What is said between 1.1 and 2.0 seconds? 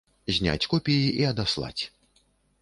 і адаслаць.